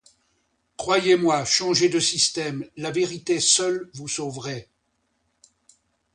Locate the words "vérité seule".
2.89-3.91